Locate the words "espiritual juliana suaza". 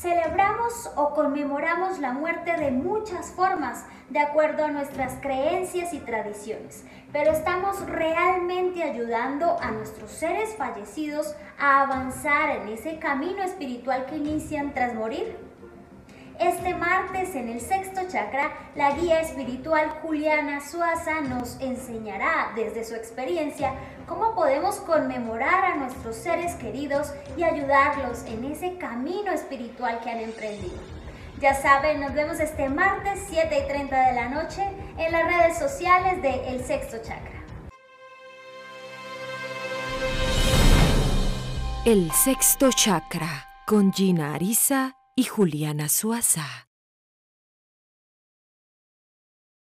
19.20-21.20